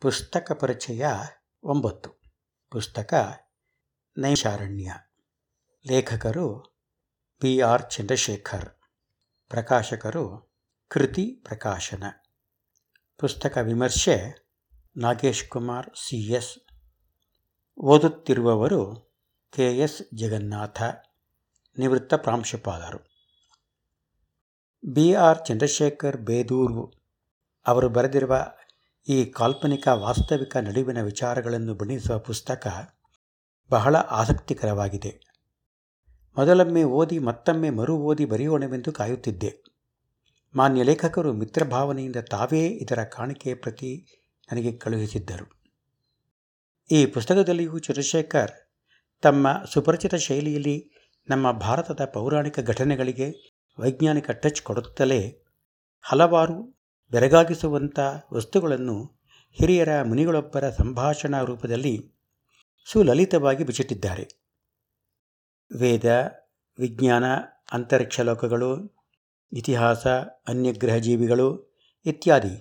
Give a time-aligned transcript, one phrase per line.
[0.00, 1.06] ಪುಸ್ತಕ ಪರಿಚಯ
[1.62, 2.10] ಒಂಬತ್ತು.
[2.70, 3.14] ಪುಸ್ತಕ
[4.18, 4.92] ನೈಶಾರಣ್ಯ
[5.86, 6.76] ಲೇಖಕರು
[7.42, 8.68] ಬಿ ಆರ್ ಚಂದ್ರಶೇಖರ್.
[9.48, 10.54] ಪ್ರಕಾಶಕರು
[10.88, 12.04] ಕೃತಿ ಪ್ರಕಾಶನ.
[13.18, 14.48] ಪುಸ್ತಕ ವಿಮರ್ಶೆ
[14.96, 16.58] ನಾಗೇಶ್ ಕುಮಾರ್, ಸಿ ಎಸ್.
[17.78, 19.12] ಓದುತ್ತಿರುವವರು
[19.52, 20.82] ಕೆ ಎಸ್ ಜಗನ್ನಾಥ,
[21.78, 22.98] ನಿವೃತ್ತ ಪ್ರಾಂಶುಪಾಲರು.
[24.94, 26.92] B R Chandrashekhar Bedur.
[27.66, 28.54] ಅವರು ಬರೆದಿರುವ
[29.08, 32.66] ಈ ಕಾಲ್ಪನಿಕ ವಾಸ್ತವಿಕ ನಡುವಿನ ವಿಚಾರಗಳನ್ನು ಬಣ್ಣಿಸುವ ಪುಸ್ತಕ
[33.70, 35.20] ಬಹಳ ಆಸಕ್ತಿಕರವಾಗಿದೆ.
[36.36, 39.62] ಮೊದಲೊಮ್ಮೆ ಓದಿ ಮತ್ತೊಮ್ಮೆ ಮರು ಓದಿ ಬರೆಯೋಣವೆಂದು ಕಾಯುತ್ತಿದ್ದೆ.
[40.54, 44.06] ಮಾನ್ಯ ಲೇಖಕರು ಮಿತ್ರಭಾವನೆಯಿಂದ ತಾವೇ ಇದರ ಕಾಣಿಕೆ ಪ್ರತಿ
[44.52, 45.62] ನನಗೆ ಕಳುಹಿಸಿದ್ದರು.
[46.90, 48.50] ಈ ಪುಸ್ತಕದಲ್ಲಿಯೂ ಚಂದ್ರಶೇಖರ್
[49.22, 50.90] ತಮ್ಮ ಸುಪರಿಚಿತ ಶೈಲಿಯಲ್ಲಿ
[51.30, 53.32] ನಮ್ಮ ಭಾರತದ ಪೌರಾಣಿಕ ಘಟನೆಗಳಿಗೆ
[53.78, 55.44] ವೈಜ್ಞಾನಿಕ ಟಚ್ ಕೊಡುತ್ತಲೇ
[56.02, 56.75] ಹಲವಾರು
[57.10, 57.98] ಬೆರಗಾಗಿಸುವಂಥ
[58.32, 59.04] ವಸ್ತುಗಳನ್ನು
[59.50, 62.12] ಹಿರಿಯರ ಮುನಿಗಳೊಬ್ಬರ ಸಂಭಾಷಣಾ ರೂಪದಲ್ಲಿ
[62.84, 64.28] ಸುಲಲಿತವಾಗಿ ಬಿಚ್ಚಿಟ್ಟಿದ್ದಾರೆ.
[65.78, 66.04] ವೇದ,
[66.78, 67.24] ವಿಜ್ಞಾನ,
[67.72, 69.02] ಅಂತರಿಕ್ಷ ಲೋಕಗಳು,
[69.52, 70.06] ಇತಿಹಾಸ
[70.48, 72.60] ಅನ್ಯಗ್ರಹ ಜೀವಿಗಳು ಇತ್ಯಾದಿ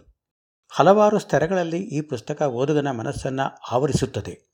[0.70, 4.48] ಹಲವಾರು ಸ್ತರಗಳಲ್ಲಿ ಈ ಪುಸ್ತಕ ಓದುಗನ ಮನಸ್ಸನ್ನು ಆವರಿಸುತ್ತದೆ.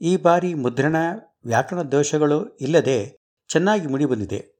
[0.00, 0.96] ಈ ಬಾರಿ ಮುದ್ರಣ,
[1.44, 4.54] ವ್ಯಾಕರಣ ದೋಷಗಳು ಇಲ್ಲದೆ ಚೆನ್ನಾಗಿ ಮುಡಿಬಂದಿದೆ.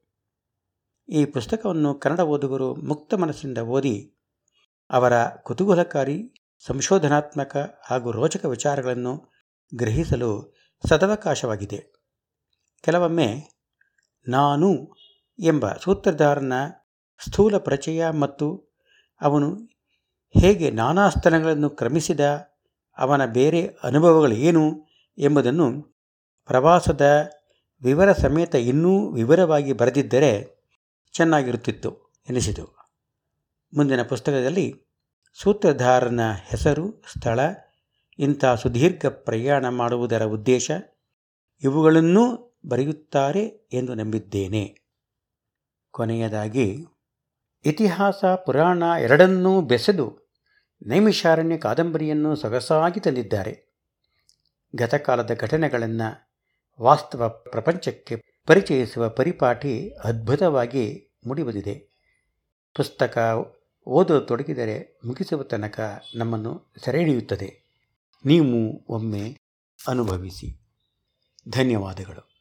[1.09, 4.14] ಈ ಪುಸ್ತಕವನ್ನು ಕನ್ನಡ ಓದುಗರು ಮುಕ್ತ ಮನಸ್ಸಿಂದ ಓದಿ
[4.89, 6.33] ಅವರ ಕುತೂಹಲಕಾರಿ,
[6.67, 7.57] ಸಂಶೋಧನಾತ್ಮಕ
[7.89, 9.31] ಹಾಗೂ ರೋಚಕ ವಿಚಾರಗಳನ್ನು
[9.75, 10.55] ಗ್ರಹಿಸಲು
[10.89, 11.93] ಸದವಕಾಶವಾಗಿದೆ.
[12.81, 13.59] ಕೆಲವೊಮ್ಮೆ
[14.27, 14.95] ನಾನು
[15.39, 16.53] ಎಂಬ ಸೂತ್ರಧಾರನ
[17.29, 18.77] ಸ್ಥೂಲ ಪರಿಚಯ ಮತ್ತು
[19.21, 19.55] ಅವನು
[20.39, 22.19] ಹೇಗೆ ನಾನಾ ಸ್ಥಳಗಳನ್ನು ಕ್ರಮಿಸಿದ,
[22.97, 24.85] ಅವನ ಬೇರೆ ಅನುಭವಗಳು ಏನು
[25.17, 25.97] ಎಂಬುದನ್ನು
[26.45, 27.29] ಪ್ರವಾಸದ
[27.83, 30.55] ವಿವರ ಸಮೇತ ಇನ್ನೂ ವಿವರವಾಗಿ ಬರೆದಿದ್ದರೆ
[31.13, 32.74] ಚೆನ್ನಾಗಿರುತ್ತಿತ್ತು ಎನಿಸಿತು.
[33.73, 34.85] ಮುಂದಿನ ಪುಸ್ತಕದಲ್ಲಿ
[35.33, 37.39] ಸೂತ್ರಧಾರನ ಹೆಸರು, ಸ್ಥಳ,
[38.19, 40.71] ಇಂಥ ಸುದೀರ್ಘ ಪ್ರಯಾಣ ಮಾಡುವುದರ ಉದ್ದೇಶ,
[41.63, 44.81] ಇವುಗಳನ್ನೂ ಬರೆಯುತ್ತಾರೆ ಎಂದು ನಂಬಿದ್ದೇನೆ.
[45.91, 46.85] ಕೊನೆಯದಾಗಿ,
[47.65, 50.31] ಇತಿಹಾಸ ಪುರಾಣ ಎರಡನ್ನೂ ಬೆಸೆದು
[50.85, 53.75] ನೈಮಿಷಾರಣ್ಯ ಕಾದಂಬರಿಯನ್ನು ಸೊಗಸಾಗಿ ತಂದಿದ್ದಾರೆ.
[54.75, 56.37] ಗತಕಾಲದ ಘಟನೆಗಳನ್ನು
[56.81, 61.94] ವಾಸ್ತವ ಪ್ರಪಂಚಕ್ಕೆ ಪರಿಚಯಿಸುವ ಪರಿಪಾಠಿ ಅದ್ಭುತವಾಗಿ ಮುಡಿಬಂದಿದೆ.
[62.75, 63.17] ಪುಸ್ತಕ
[63.87, 67.61] ಓದಲು ತೊಡಗಿದರೆ ಮುಗಿಸುವ ತನಕ ನಮ್ಮನ್ನು ಸೆರೆಹಿಡಿಯುತ್ತದೆ.
[68.25, 69.37] ನೀವು ಒಮ್ಮೆ
[69.87, 70.59] ಅನುಭವಿಸಿ.
[71.49, 72.34] ಧನ್ಯವಾದಗಳು.